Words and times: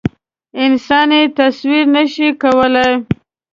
انسان 0.63 1.09
یې 1.17 1.23
تصویر 1.37 1.83
نه 1.95 2.03
شي 2.13 2.27
کولی. 2.41 2.89